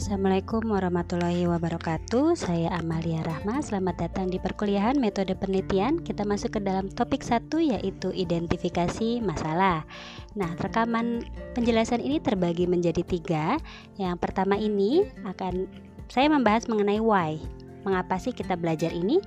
[0.00, 2.32] Assalamualaikum warahmatullahi wabarakatuh.
[2.32, 3.60] Saya Amalia Rahma.
[3.60, 6.00] Selamat datang di perkuliahan metode penelitian.
[6.00, 9.84] Kita masuk ke dalam topik satu yaitu identifikasi masalah.
[10.32, 13.60] Nah rekaman penjelasan ini terbagi menjadi tiga.
[14.00, 15.68] Yang pertama ini akan
[16.08, 17.36] saya membahas mengenai why.
[17.84, 19.20] Mengapa sih kita belajar ini?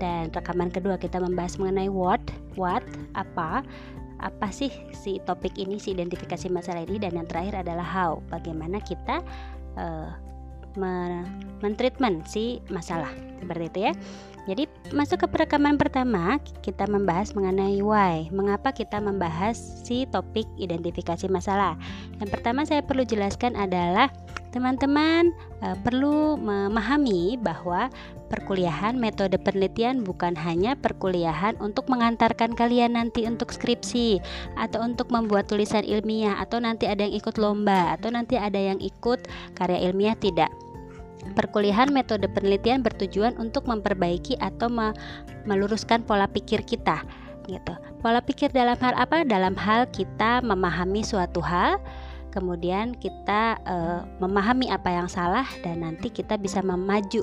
[0.00, 2.24] Dan rekaman kedua kita membahas mengenai what
[2.56, 2.80] What,
[3.12, 3.60] apa
[4.24, 8.24] apa sih si topik ini si identifikasi masalah ini dan yang terakhir adalah how.
[8.32, 9.20] Bagaimana kita
[9.76, 10.10] uh,
[11.62, 13.92] mentreatment si masalah seperti itu ya.
[14.44, 21.24] Jadi masuk ke perekaman pertama kita membahas mengenai why, mengapa kita membahas si topik identifikasi
[21.32, 21.80] masalah.
[22.20, 24.12] Yang pertama saya perlu jelaskan adalah
[24.54, 27.90] teman-teman e, perlu memahami bahwa
[28.30, 34.22] perkuliahan metode penelitian bukan hanya perkuliahan untuk mengantarkan kalian nanti untuk skripsi
[34.54, 38.78] atau untuk membuat tulisan ilmiah atau nanti ada yang ikut lomba atau nanti ada yang
[38.78, 39.26] ikut
[39.58, 40.54] karya ilmiah tidak
[41.32, 44.68] Perkuliahan metode penelitian bertujuan untuk memperbaiki atau
[45.48, 47.00] meluruskan pola pikir kita
[47.48, 47.72] gitu.
[48.04, 49.24] Pola pikir dalam hal apa?
[49.24, 51.80] Dalam hal kita memahami suatu hal,
[52.34, 57.22] kemudian kita uh, memahami apa yang salah dan nanti kita bisa memaju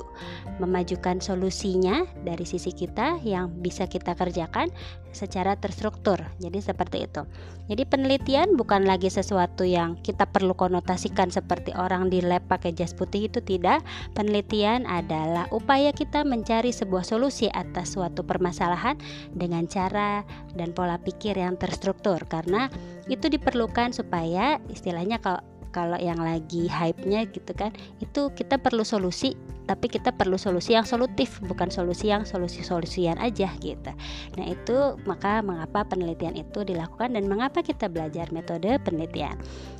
[0.56, 4.72] memajukan solusinya dari sisi kita yang bisa kita kerjakan
[5.12, 6.18] secara terstruktur.
[6.40, 7.22] Jadi seperti itu.
[7.70, 12.92] Jadi penelitian bukan lagi sesuatu yang kita perlu konotasikan seperti orang di lab pakai jas
[12.92, 13.84] putih itu tidak.
[14.18, 18.98] Penelitian adalah upaya kita mencari sebuah solusi atas suatu permasalahan
[19.30, 20.26] dengan cara
[20.58, 22.66] dan pola pikir yang terstruktur karena
[23.06, 29.34] itu diperlukan supaya istilahnya kalau kalau yang lagi hype-nya gitu kan itu kita perlu solusi
[29.64, 33.92] tapi kita perlu solusi yang solutif bukan solusi yang solusi-solusian aja gitu
[34.36, 39.34] nah itu maka mengapa penelitian itu dilakukan dan mengapa kita belajar metode penelitian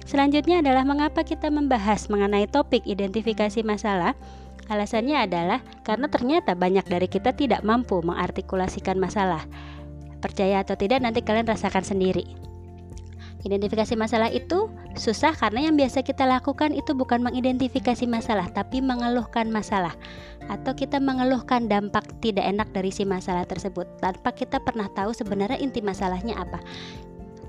[0.09, 4.17] selanjutnya adalah mengapa kita membahas mengenai topik identifikasi masalah
[4.71, 9.43] Alasannya adalah karena ternyata banyak dari kita tidak mampu mengartikulasikan masalah.
[10.23, 12.52] Percaya atau tidak, nanti kalian rasakan sendiri.
[13.43, 19.51] Identifikasi masalah itu susah karena yang biasa kita lakukan itu bukan mengidentifikasi masalah, tapi mengeluhkan
[19.51, 19.99] masalah,
[20.47, 25.59] atau kita mengeluhkan dampak tidak enak dari si masalah tersebut tanpa kita pernah tahu sebenarnya
[25.59, 26.63] inti masalahnya apa.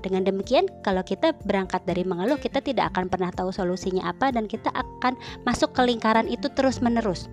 [0.02, 4.50] Dengan demikian, kalau kita berangkat dari mengeluh, kita tidak akan pernah tahu solusinya apa, dan
[4.50, 5.14] kita akan
[5.46, 7.30] masuk ke lingkaran itu terus-menerus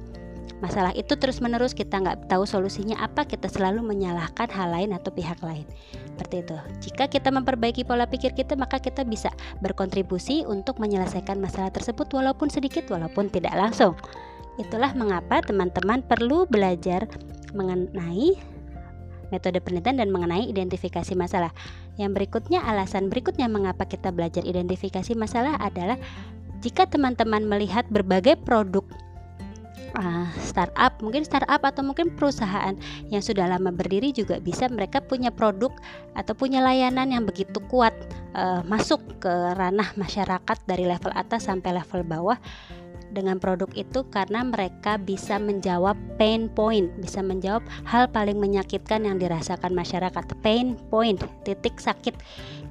[0.62, 5.10] masalah itu terus menerus kita nggak tahu solusinya apa kita selalu menyalahkan hal lain atau
[5.10, 5.66] pihak lain.
[6.14, 6.58] Seperti itu.
[6.90, 12.54] Jika kita memperbaiki pola pikir kita maka kita bisa berkontribusi untuk menyelesaikan masalah tersebut walaupun
[12.54, 13.98] sedikit walaupun tidak langsung.
[14.62, 17.10] Itulah mengapa teman-teman perlu belajar
[17.58, 18.38] mengenai
[19.32, 21.56] metode penelitian dan mengenai identifikasi masalah.
[21.96, 25.96] Yang berikutnya, alasan berikutnya mengapa kita belajar identifikasi masalah adalah
[26.62, 28.86] jika teman-teman melihat berbagai produk
[29.98, 32.76] uh, startup, mungkin startup atau mungkin perusahaan
[33.12, 35.72] yang sudah lama berdiri juga bisa mereka punya produk
[36.16, 37.94] atau punya layanan yang begitu kuat
[38.36, 42.38] uh, masuk ke ranah masyarakat dari level atas sampai level bawah
[43.12, 49.20] dengan produk itu karena mereka bisa menjawab pain point, bisa menjawab hal paling menyakitkan yang
[49.20, 50.24] dirasakan masyarakat.
[50.40, 52.16] Pain point, titik sakit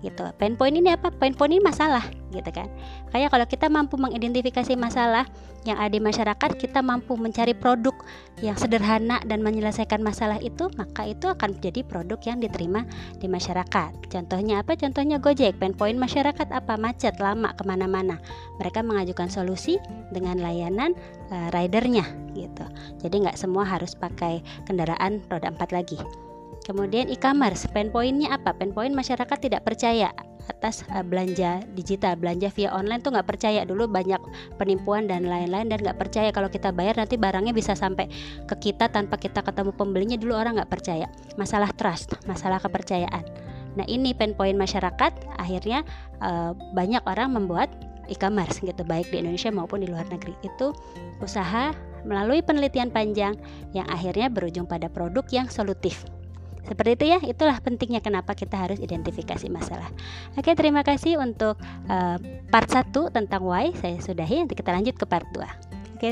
[0.00, 0.24] gitu.
[0.40, 1.12] Pain point ini apa?
[1.12, 2.72] Pain point ini masalah gitu kan.
[3.12, 5.28] Kayak kalau kita mampu mengidentifikasi masalah
[5.68, 7.92] yang ada di masyarakat, kita mampu mencari produk
[8.40, 12.88] yang sederhana dan menyelesaikan masalah itu, maka itu akan menjadi produk yang diterima
[13.20, 14.08] di masyarakat.
[14.08, 14.72] Contohnya apa?
[14.80, 15.60] Contohnya Gojek.
[15.60, 16.80] Pain point masyarakat apa?
[16.80, 18.16] Macet, lama ke mana-mana.
[18.56, 19.76] Mereka mengajukan solusi
[20.08, 20.96] dengan layanan
[21.28, 22.64] uh, ridernya gitu.
[23.04, 26.00] Jadi nggak semua harus pakai kendaraan roda empat lagi.
[26.64, 28.56] Kemudian e-commerce, pain pointnya apa?
[28.56, 30.12] Pain point masyarakat tidak percaya
[30.50, 33.62] atas uh, belanja digital, belanja via online tuh nggak percaya.
[33.62, 34.20] Dulu banyak
[34.58, 36.34] penipuan dan lain-lain dan nggak percaya.
[36.34, 38.10] Kalau kita bayar nanti barangnya bisa sampai
[38.50, 40.16] ke kita tanpa kita ketemu pembelinya.
[40.18, 41.06] Dulu orang nggak percaya.
[41.38, 43.24] Masalah trust, masalah kepercayaan.
[43.78, 45.12] Nah ini pain point masyarakat.
[45.38, 45.86] Akhirnya
[46.18, 47.70] uh, banyak orang membuat
[48.10, 50.34] e-commerce gitu baik di Indonesia maupun di luar negeri.
[50.42, 50.74] Itu
[51.22, 51.70] usaha
[52.02, 53.38] melalui penelitian panjang
[53.76, 56.02] yang akhirnya berujung pada produk yang solutif
[56.66, 59.88] seperti itu ya, itulah pentingnya kenapa kita harus identifikasi masalah.
[60.36, 61.56] Oke, terima kasih untuk
[61.88, 62.16] uh,
[62.48, 63.72] part 1 tentang why.
[63.76, 66.00] Saya sudahi, nanti kita lanjut ke part 2.
[66.00, 66.10] Oke.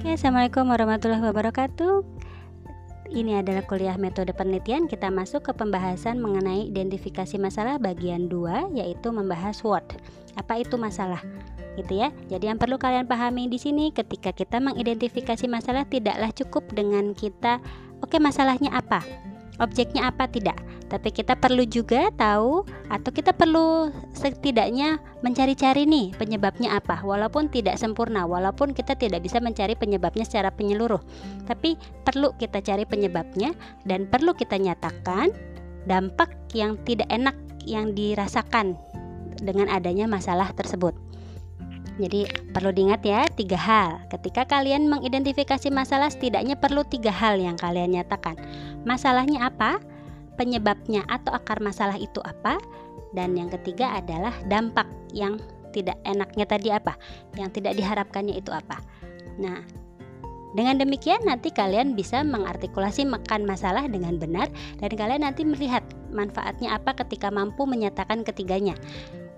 [0.00, 2.19] Oke, Assalamualaikum warahmatullahi wabarakatuh.
[3.10, 4.86] Ini adalah kuliah metode penelitian.
[4.86, 9.82] Kita masuk ke pembahasan mengenai identifikasi masalah bagian 2 yaitu membahas what.
[10.38, 11.18] Apa itu masalah?
[11.74, 12.14] Gitu ya.
[12.30, 17.58] Jadi yang perlu kalian pahami di sini ketika kita mengidentifikasi masalah tidaklah cukup dengan kita
[17.98, 19.02] oke okay, masalahnya apa?
[19.60, 20.56] objeknya apa tidak
[20.90, 27.78] tapi kita perlu juga tahu atau kita perlu setidaknya mencari-cari nih penyebabnya apa walaupun tidak
[27.78, 30.98] sempurna walaupun kita tidak bisa mencari penyebabnya secara penyeluruh
[31.46, 33.54] tapi perlu kita cari penyebabnya
[33.86, 35.30] dan perlu kita nyatakan
[35.86, 38.74] dampak yang tidak enak yang dirasakan
[39.38, 40.92] dengan adanya masalah tersebut
[42.00, 42.24] jadi
[42.56, 44.00] perlu diingat ya tiga hal.
[44.08, 48.40] Ketika kalian mengidentifikasi masalah, setidaknya perlu tiga hal yang kalian nyatakan.
[48.88, 49.76] Masalahnya apa?
[50.40, 52.56] Penyebabnya atau akar masalah itu apa?
[53.12, 55.36] Dan yang ketiga adalah dampak yang
[55.76, 56.96] tidak enaknya tadi apa?
[57.36, 58.80] Yang tidak diharapkannya itu apa?
[59.36, 59.60] Nah,
[60.56, 64.48] dengan demikian nanti kalian bisa mengartikulasi makan masalah dengan benar
[64.80, 68.74] dan kalian nanti melihat manfaatnya apa ketika mampu menyatakan ketiganya.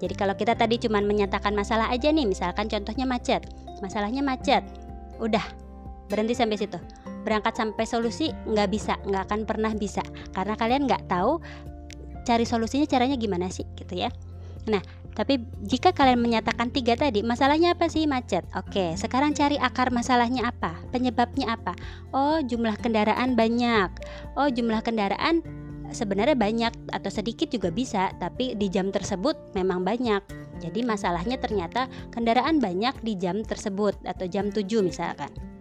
[0.01, 3.43] Jadi kalau kita tadi cuma menyatakan masalah aja nih, misalkan contohnya macet,
[3.85, 4.63] masalahnya macet,
[5.19, 5.43] udah
[6.07, 6.79] berhenti sampai situ.
[7.23, 10.03] Berangkat sampai solusi nggak bisa, nggak akan pernah bisa,
[10.35, 11.39] karena kalian nggak tahu
[12.23, 14.11] cari solusinya caranya gimana sih, gitu ya.
[14.71, 14.83] Nah,
[15.13, 18.47] tapi jika kalian menyatakan tiga tadi, masalahnya apa sih macet?
[18.57, 20.79] Oke, sekarang cari akar masalahnya apa?
[20.89, 21.77] Penyebabnya apa?
[22.15, 23.91] Oh, jumlah kendaraan banyak.
[24.39, 25.45] Oh, jumlah kendaraan
[25.93, 30.25] sebenarnya banyak atau sedikit juga bisa, tapi di jam tersebut memang banyak.
[30.65, 35.52] Jadi masalahnya ternyata kendaraan banyak di jam tersebut atau jam 7 misalkan.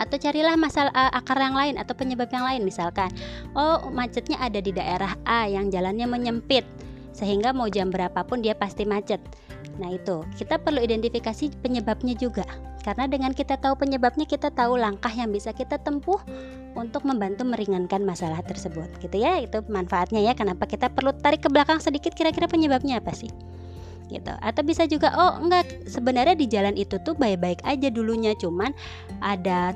[0.00, 3.10] Atau carilah masalah uh, akar yang lain atau penyebab yang lain misalkan.
[3.54, 6.66] Oh, macetnya ada di daerah A yang jalannya menyempit
[7.14, 9.22] sehingga mau jam berapapun dia pasti macet.
[9.78, 12.46] Nah, itu kita perlu identifikasi penyebabnya juga.
[12.82, 16.20] Karena dengan kita tahu penyebabnya, kita tahu langkah yang bisa kita tempuh
[16.74, 21.48] untuk membantu meringankan masalah tersebut gitu ya itu manfaatnya ya kenapa kita perlu tarik ke
[21.48, 23.30] belakang sedikit kira-kira penyebabnya apa sih
[24.12, 28.70] gitu atau bisa juga oh enggak sebenarnya di jalan itu tuh baik-baik aja dulunya cuman
[29.24, 29.72] ada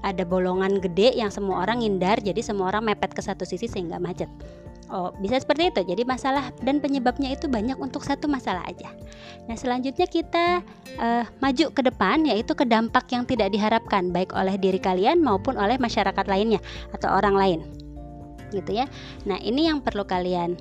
[0.00, 3.96] ada bolongan gede yang semua orang hindar jadi semua orang mepet ke satu sisi sehingga
[3.96, 4.28] macet
[4.90, 5.86] Oh, bisa seperti itu.
[5.86, 8.90] Jadi masalah dan penyebabnya itu banyak untuk satu masalah aja.
[9.46, 10.66] Nah, selanjutnya kita
[10.98, 15.54] uh, maju ke depan yaitu ke dampak yang tidak diharapkan baik oleh diri kalian maupun
[15.54, 16.58] oleh masyarakat lainnya
[16.90, 17.60] atau orang lain.
[18.50, 18.90] Gitu ya.
[19.30, 20.58] Nah, ini yang perlu kalian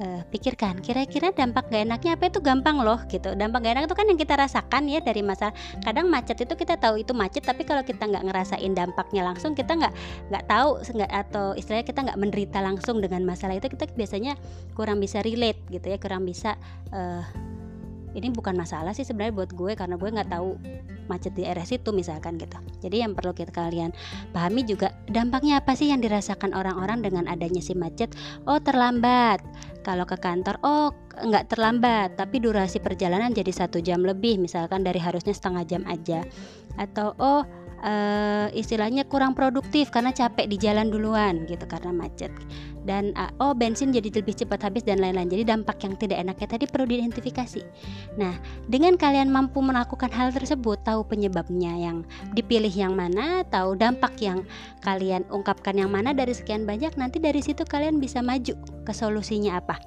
[0.00, 3.96] uh, pikirkan kira-kira dampak gak enaknya apa itu gampang loh gitu dampak gak enak itu
[3.96, 5.52] kan yang kita rasakan ya dari masalah
[5.84, 9.76] kadang macet itu kita tahu itu macet tapi kalau kita nggak ngerasain dampaknya langsung kita
[9.76, 9.94] nggak
[10.32, 14.38] nggak tahu nggak atau istilahnya kita nggak menderita langsung dengan masalah itu kita biasanya
[14.72, 16.56] kurang bisa relate gitu ya kurang bisa
[16.94, 17.24] uh,
[18.12, 20.56] ini bukan masalah sih sebenarnya buat gue karena gue nggak tahu
[21.10, 22.56] macet di area situ misalkan gitu.
[22.80, 23.90] Jadi yang perlu kita kalian
[24.30, 28.12] pahami juga dampaknya apa sih yang dirasakan orang-orang dengan adanya si macet?
[28.46, 29.42] Oh terlambat.
[29.82, 35.02] Kalau ke kantor, oh nggak terlambat, tapi durasi perjalanan jadi satu jam lebih, misalkan dari
[35.02, 36.22] harusnya setengah jam aja.
[36.78, 37.42] Atau oh
[37.82, 42.30] uh, istilahnya kurang produktif karena capek di jalan duluan gitu karena macet.
[42.82, 45.30] Dan uh, oh bensin jadi lebih cepat habis dan lain-lain.
[45.30, 47.62] Jadi dampak yang tidak enaknya tadi perlu diidentifikasi.
[48.18, 48.34] Nah
[48.66, 54.42] dengan kalian mampu melakukan hal tersebut tahu penyebabnya yang dipilih yang mana tahu dampak yang
[54.82, 59.62] kalian ungkapkan yang mana dari sekian banyak nanti dari situ kalian bisa maju ke solusinya
[59.62, 59.78] apa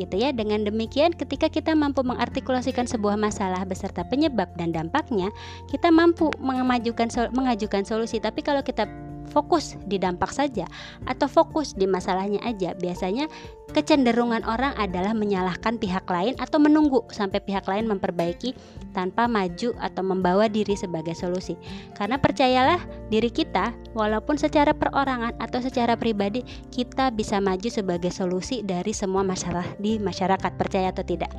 [0.00, 0.32] gitu ya.
[0.32, 5.28] Dengan demikian ketika kita mampu mengartikulasikan sebuah masalah beserta penyebab dan dampaknya,
[5.68, 8.16] kita mampu memajukan mengajukan solusi.
[8.16, 8.88] Tapi kalau kita
[9.30, 10.66] fokus di dampak saja
[11.06, 13.30] atau fokus di masalahnya aja, biasanya
[13.70, 18.52] kecenderungan orang adalah menyalahkan pihak lain atau menunggu sampai pihak lain memperbaiki
[18.90, 21.54] tanpa maju atau membawa diri sebagai solusi.
[21.94, 26.42] Karena percayalah diri kita, walaupun secara perorangan atau secara pribadi,
[26.74, 31.30] kita bisa maju sebagai solusi dari semua masalah di masyarakat, percaya atau tidak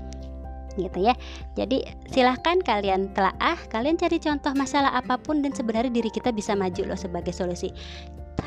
[0.75, 1.13] gitu ya.
[1.55, 6.55] Jadi silahkan kalian telaah, kalian cari contoh masalah apa pun dan sebenarnya diri kita bisa
[6.55, 7.71] maju loh sebagai solusi.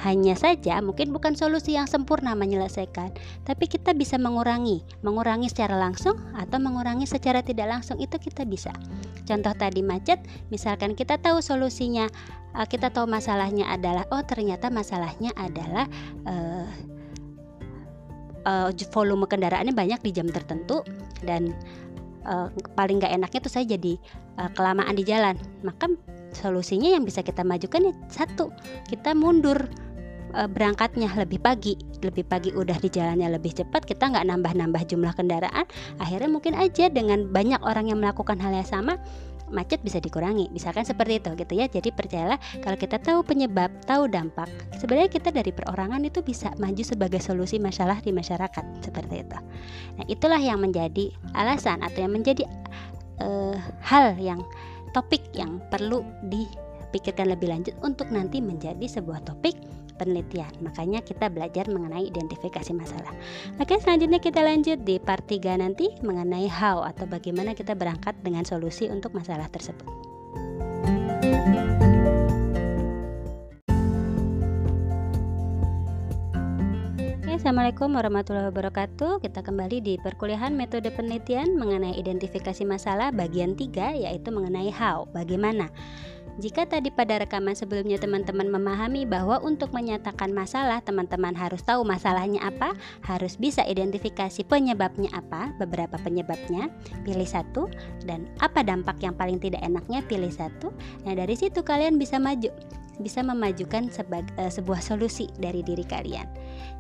[0.03, 3.15] Hanya saja mungkin bukan solusi yang sempurna menyelesaikan,
[3.47, 8.75] tapi kita bisa mengurangi, mengurangi secara langsung atau mengurangi secara tidak langsung itu kita bisa.
[9.25, 10.21] Contoh tadi macet,
[10.53, 12.11] misalkan kita tahu solusinya,
[12.59, 15.89] eh, kita tahu masalahnya adalah oh ternyata masalahnya adalah
[16.27, 16.69] uh,
[18.45, 20.85] uh, volume kendaraannya banyak di jam tertentu
[21.25, 21.57] dan
[22.27, 23.97] uh, paling gak enaknya tuh saya jadi
[24.41, 25.37] uh, kelamaan di jalan.
[25.63, 25.93] Maka
[26.35, 28.51] solusinya yang bisa kita majukan ya satu
[28.91, 29.57] kita mundur
[30.35, 31.79] uh, berangkatnya lebih pagi.
[32.05, 35.65] Lebih pagi udah di jalannya lebih cepat kita nggak nambah-nambah jumlah kendaraan.
[36.01, 39.01] Akhirnya mungkin aja dengan banyak orang yang melakukan hal yang sama
[39.53, 40.49] macet bisa dikurangi.
[40.53, 41.67] Misalkan seperti itu gitu ya.
[41.69, 44.49] Jadi percayalah kalau kita tahu penyebab tahu dampak
[44.79, 49.39] sebenarnya kita dari perorangan itu bisa maju sebagai solusi masalah di masyarakat seperti itu.
[50.01, 52.49] Nah itulah yang menjadi alasan atau yang menjadi
[53.21, 54.41] uh, hal yang
[54.95, 59.59] topik yang perlu dipikirkan lebih lanjut untuk nanti menjadi sebuah topik
[59.97, 60.51] penelitian.
[60.61, 63.15] Makanya kita belajar mengenai identifikasi masalah.
[63.57, 68.43] Oke, selanjutnya kita lanjut di part 3 nanti mengenai how atau bagaimana kita berangkat dengan
[68.43, 70.15] solusi untuk masalah tersebut.
[77.45, 84.33] Assalamualaikum warahmatullahi wabarakatuh Kita kembali di perkuliahan metode penelitian mengenai identifikasi masalah bagian 3 yaitu
[84.33, 85.69] mengenai how, bagaimana
[86.35, 92.43] jika tadi pada rekaman sebelumnya teman-teman memahami bahwa untuk menyatakan masalah, teman-teman harus tahu masalahnya
[92.43, 92.75] apa,
[93.07, 96.75] harus bisa identifikasi penyebabnya apa, beberapa penyebabnya,
[97.07, 97.71] pilih satu,
[98.03, 100.75] dan apa dampak yang paling tidak enaknya, pilih satu.
[101.07, 102.51] Nah, dari situ kalian bisa maju,
[102.99, 106.27] bisa memajukan uh, sebuah solusi dari diri kalian.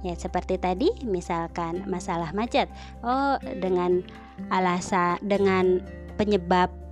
[0.02, 2.66] Ya, seperti tadi, misalkan masalah macet.
[3.06, 4.02] Oh, dengan
[4.50, 5.78] alasan dengan
[6.18, 6.84] penyebab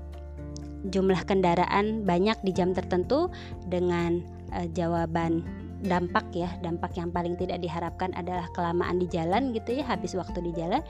[0.89, 3.31] jumlah kendaraan banyak di jam tertentu
[3.71, 4.23] dengan
[4.57, 5.47] uh, jawaban
[5.83, 6.51] dampak ya.
[6.63, 10.83] Dampak yang paling tidak diharapkan adalah kelamaan di jalan gitu ya habis waktu di jalan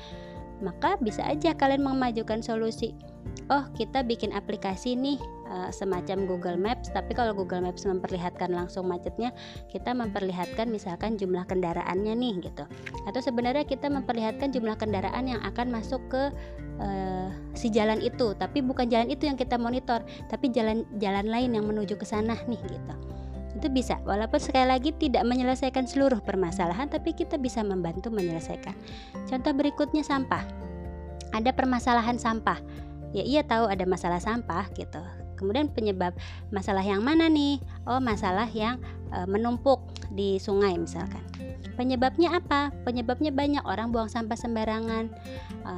[0.62, 2.94] maka bisa aja kalian memajukan solusi.
[3.50, 5.18] Oh kita bikin aplikasi nih
[5.52, 9.30] uh, semacam Google Maps tapi kalau Google Maps memperlihatkan langsung macetnya
[9.68, 12.64] kita memperlihatkan misalkan jumlah kendaraannya nih gitu.
[13.04, 16.32] Atau sebenarnya kita memperlihatkan jumlah kendaraan yang akan masuk ke
[16.80, 20.00] uh, si jalan itu tapi bukan jalan itu yang kita monitor
[20.32, 22.94] tapi jalan jalan lain yang menuju ke sana nih gitu.
[23.52, 28.72] Itu bisa walaupun sekali lagi tidak menyelesaikan seluruh permasalahan tapi kita bisa membantu menyelesaikan.
[29.28, 30.42] Contoh berikutnya sampah.
[31.32, 32.60] Ada permasalahan sampah.
[33.12, 36.14] Ya ia tahu ada masalah sampah gitu kemudian penyebab
[36.54, 37.58] masalah yang mana nih?
[37.90, 38.78] Oh masalah yang
[39.10, 39.82] e, menumpuk
[40.14, 41.20] di sungai misalkan.
[41.74, 42.70] Penyebabnya apa?
[42.86, 45.10] Penyebabnya banyak orang buang sampah sembarangan.
[45.66, 45.74] E,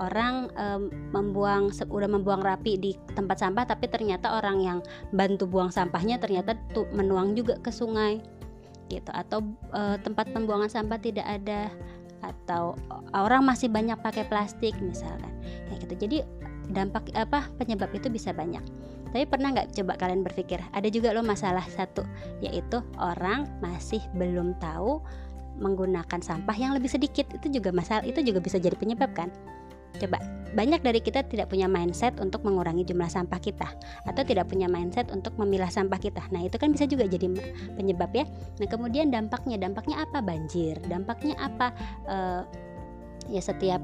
[0.00, 4.78] orang um, membuang udah membuang rapi di tempat sampah tapi ternyata orang yang
[5.12, 8.24] bantu buang sampahnya ternyata tuh menuang juga ke sungai
[8.88, 9.12] gitu.
[9.12, 9.44] Atau
[9.76, 11.68] uh, tempat pembuangan sampah tidak ada
[12.20, 12.76] atau
[13.16, 15.32] orang masih banyak pakai plastik misalkan
[15.72, 15.94] ya gitu.
[15.96, 16.18] Jadi
[16.70, 18.62] dampak apa penyebab itu bisa banyak
[19.10, 22.06] tapi pernah nggak coba kalian berpikir ada juga loh masalah satu
[22.40, 25.02] yaitu orang masih belum tahu
[25.58, 29.28] menggunakan sampah yang lebih sedikit itu juga masalah itu juga bisa jadi penyebab kan
[29.98, 30.22] Coba,
[30.54, 33.68] banyak dari kita tidak punya mindset untuk mengurangi jumlah sampah kita
[34.06, 36.22] atau tidak punya mindset untuk memilah sampah kita.
[36.30, 37.26] Nah, itu kan bisa juga jadi
[37.74, 38.24] penyebab ya.
[38.62, 40.22] Nah, kemudian dampaknya, dampaknya apa?
[40.22, 40.78] Banjir.
[40.86, 41.74] Dampaknya apa?
[42.06, 42.42] Uh,
[43.30, 43.80] ya setiap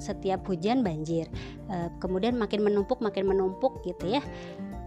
[0.00, 1.28] setiap hujan banjir.
[1.68, 4.24] Uh, kemudian makin menumpuk, makin menumpuk gitu ya.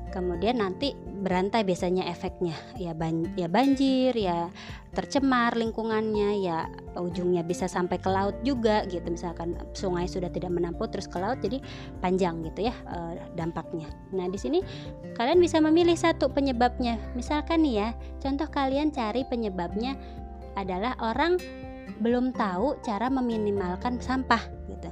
[0.10, 2.58] Kemudian nanti berantai biasanya efeknya.
[2.82, 4.50] Ya ban ya banjir ya
[4.90, 6.66] tercemar lingkungannya ya
[6.98, 9.06] ujungnya bisa sampai ke laut juga gitu.
[9.06, 11.62] Misalkan sungai sudah tidak menampung terus ke laut jadi
[12.02, 13.86] panjang gitu ya e, dampaknya.
[14.10, 14.66] Nah di sini
[15.14, 16.98] kalian bisa memilih satu penyebabnya.
[17.14, 19.94] Misalkan nih ya contoh kalian cari penyebabnya
[20.58, 21.38] adalah orang
[21.98, 24.90] belum tahu cara meminimalkan sampah gitu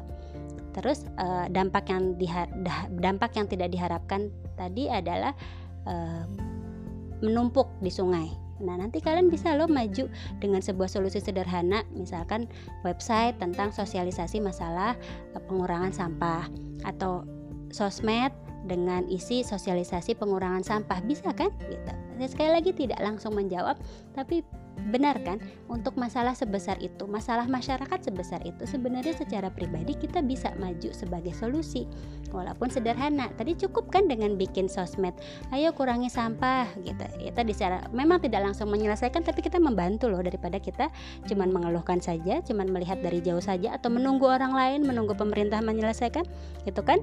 [0.78, 2.14] Terus uh, dampak yang
[3.02, 5.34] dampak yang tidak diharapkan tadi adalah
[5.90, 6.22] uh,
[7.26, 8.30] menumpuk di sungai.
[8.62, 10.06] Nah, nanti kalian bisa lo maju
[10.38, 12.46] dengan sebuah solusi sederhana, misalkan
[12.86, 14.94] website tentang sosialisasi masalah
[15.34, 16.46] uh, pengurangan sampah
[16.86, 17.26] atau
[17.74, 18.30] sosmed
[18.70, 21.94] dengan isi sosialisasi pengurangan sampah bisa kan gitu.
[22.22, 23.82] Sekali lagi tidak langsung menjawab
[24.14, 24.46] tapi
[24.78, 25.42] Benar kan?
[25.68, 31.34] Untuk masalah sebesar itu, masalah masyarakat sebesar itu sebenarnya secara pribadi kita bisa maju sebagai
[31.34, 31.90] solusi.
[32.30, 33.34] Walaupun sederhana.
[33.36, 35.18] Tadi cukup kan dengan bikin sosmed.
[35.50, 37.06] Ayo kurangi sampah gitu.
[37.24, 40.94] Itu secara memang tidak langsung menyelesaikan tapi kita membantu loh daripada kita
[41.26, 46.24] cuman mengeluhkan saja, cuman melihat dari jauh saja atau menunggu orang lain, menunggu pemerintah menyelesaikan.
[46.70, 47.02] Itu kan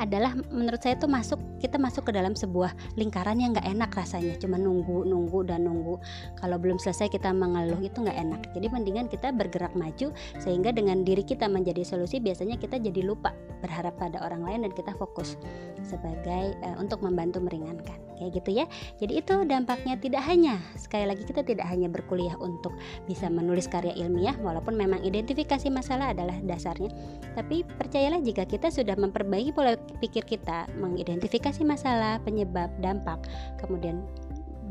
[0.00, 4.34] adalah menurut saya itu masuk kita masuk ke dalam sebuah lingkaran yang nggak enak rasanya.
[4.42, 6.02] Cuma nunggu nunggu dan nunggu.
[6.42, 8.40] Kalau belum selesai kita mengeluh itu nggak enak.
[8.50, 10.10] Jadi mendingan kita bergerak maju
[10.42, 13.30] sehingga dengan diri kita menjadi solusi biasanya kita jadi lupa
[13.62, 15.38] berharap pada orang lain dan kita fokus
[15.86, 17.96] sebagai uh, untuk membantu meringankan.
[18.18, 18.66] Kayak gitu ya.
[18.98, 22.74] Jadi itu dampaknya tidak hanya sekali lagi kita tidak hanya berkuliah untuk
[23.06, 26.88] bisa menulis karya ilmiah walaupun memang identifikasi masalah adalah dasarnya
[27.36, 33.20] tapi percayalah jika kita sudah memperbaiki pola pikir kita mengidentifikasi masalah, penyebab, dampak,
[33.60, 34.00] kemudian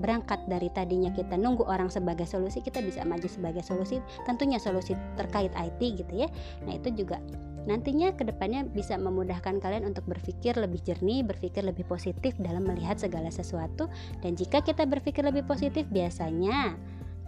[0.01, 4.97] berangkat dari tadinya kita nunggu orang sebagai solusi kita bisa maju sebagai solusi tentunya solusi
[5.13, 6.27] terkait IT gitu ya.
[6.65, 7.21] Nah itu juga
[7.69, 12.97] nantinya ke depannya bisa memudahkan kalian untuk berpikir lebih jernih berpikir lebih positif dalam melihat
[12.97, 13.85] segala sesuatu.
[14.25, 16.73] Dan jika kita berpikir lebih positif biasanya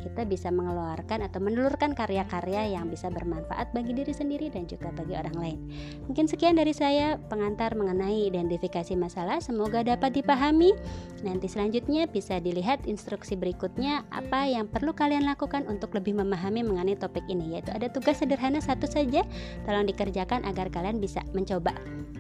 [0.04, 5.16] kita bisa mengeluarkan atau menelurkan karya-karya yang bisa bermanfaat bagi diri sendiri dan juga bagi
[5.16, 5.60] orang lain.
[6.12, 9.40] Mungkin sekian dari saya pengantar mengenai identifikasi masalah.
[9.40, 10.76] Semoga dapat dipahami.
[11.24, 17.00] Nanti selanjutnya bisa dilihat instruksi berikutnya apa yang perlu kalian lakukan untuk lebih memahami mengenai
[17.00, 19.22] topik ini yaitu ada tugas sederhana satu saja
[19.64, 21.72] tolong dikerjakan agar kalian bisa mencoba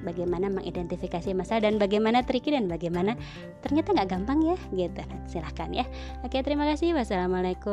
[0.06, 3.16] bagaimana mengidentifikasi masalah dan bagaimana tricky dan bagaimana
[3.63, 5.88] ternyata nggak gampang ya gitu silahkan ya
[6.22, 7.73] oke terima kasih wassalamualaikum